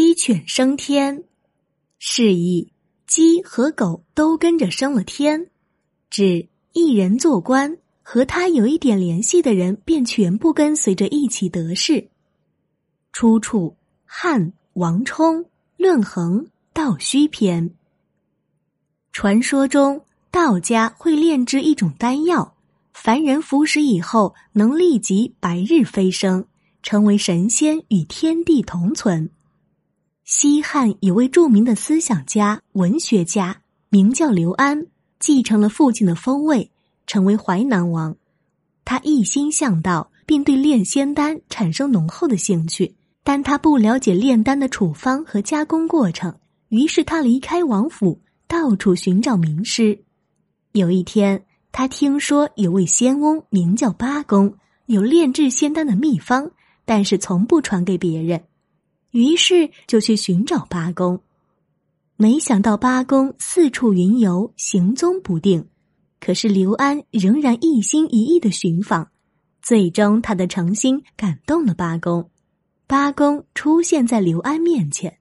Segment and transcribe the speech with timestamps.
[0.00, 1.24] 鸡犬升天，
[1.98, 2.72] 示意
[3.08, 5.50] 鸡和狗都跟着升了天，
[6.08, 12.10] 指一人做官，和他有一点联系的人便全部跟随着一起得势。
[13.12, 13.74] 出处：
[14.04, 15.42] 汉王充
[15.76, 17.68] 《论衡·道虚篇》。
[19.10, 22.54] 传说中，道家会炼制一种丹药，
[22.92, 26.46] 凡人服食以后，能立即白日飞升，
[26.84, 29.28] 成为神仙，与天地同存。
[30.30, 34.86] 西汉有位著名的思想家、文学家，名叫刘安，
[35.18, 36.70] 继承了父亲的封位，
[37.06, 38.14] 成为淮南王。
[38.84, 42.94] 他一心向道，并对炼仙丹产生浓厚的兴趣，
[43.24, 46.38] 但他不了解炼丹的处方和加工过程，
[46.68, 49.98] 于是他离开王府，到处寻找名师。
[50.72, 54.54] 有一天，他听说有位仙翁名叫八公，
[54.84, 56.50] 有炼制仙丹的秘方，
[56.84, 58.42] 但是从不传给别人。
[59.10, 61.20] 于是就去寻找八公，
[62.16, 65.66] 没想到八公四处云游，行踪不定。
[66.20, 69.08] 可是刘安仍然一心一意的寻访，
[69.62, 72.28] 最终他的诚心感动了八公。
[72.86, 75.18] 八公出现在刘安面前，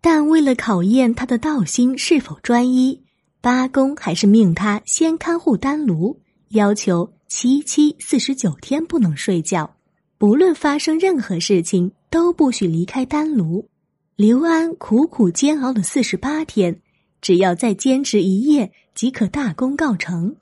[0.00, 3.02] 但为了考验他的道心是否专一，
[3.40, 9.76] 八公还是命他先看护丹炉，要求七七四十九天不能睡觉，
[10.18, 11.92] 不论发生任何事情。
[12.10, 13.68] 都不许离开丹炉。
[14.16, 16.80] 刘安苦苦煎熬了四十八天，
[17.20, 20.36] 只要再坚持一夜，即可大功告成。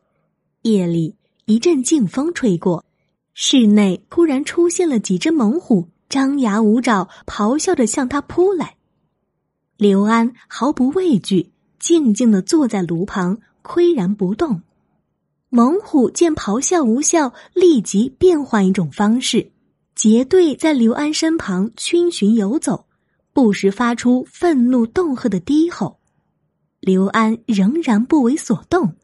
[0.62, 2.84] 夜里一阵劲风吹过，
[3.34, 8.76] 室内突然出现了几只猛虎，张牙舞爪，咆哮着向他扑来。
[9.76, 14.62] 刘安毫不畏惧，静静的坐在炉旁，岿然不动。
[15.50, 19.50] 猛虎见咆哮无效，立即变换一种方式。
[19.96, 22.84] 结队在刘安身旁逡巡游走，
[23.32, 25.98] 不时发出愤怒恫吓的低吼。
[26.80, 28.94] 刘安仍然不为所动。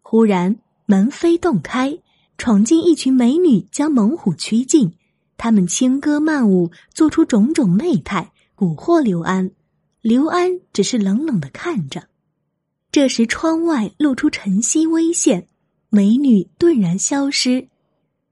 [0.00, 1.96] 忽然门扉洞开，
[2.36, 4.92] 闯进一群美女，将猛虎驱尽。
[5.38, 9.52] 他们轻歌曼舞，做出种种媚态，蛊惑刘安。
[10.00, 12.08] 刘安只是冷冷的看着。
[12.90, 15.46] 这时窗外露出晨曦微现，
[15.88, 17.68] 美女顿然消失。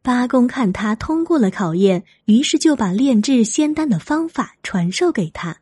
[0.03, 5.59] 八公看他通过了考验，于是就把炼制仙丹的方法传授给他，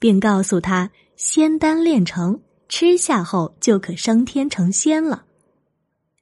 [0.00, 5.24] 并告诉他仙丹炼成吃下后就可升天成仙了。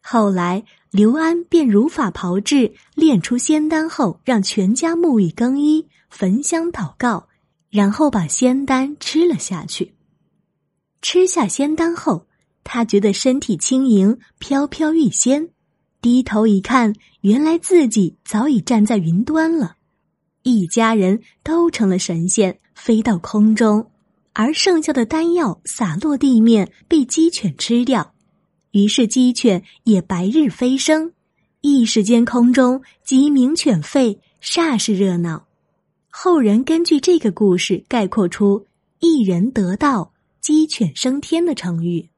[0.02, 7.28] 后来刘安便如法炮制，炼出仙丹后，让全家沐浴更衣、焚香祷告，
[7.70, 9.94] 然后把仙丹吃了下去。
[11.00, 12.26] 吃下仙丹后，
[12.62, 15.48] 他觉得身体轻盈，飘飘欲仙。
[16.04, 16.92] 低头一看，
[17.22, 19.76] 原来自己早已站在云端了，
[20.42, 23.90] 一家人都成了神仙，飞到空中，
[24.34, 28.12] 而剩下的丹药洒落地面，被鸡犬吃掉，
[28.72, 31.10] 于是鸡犬也白日飞升，
[31.62, 35.46] 一时间空中鸡鸣犬吠，煞是热闹。
[36.10, 38.66] 后人根据这个故事概括出
[39.00, 40.12] “一人得道，
[40.42, 42.10] 鸡犬升天”的成语。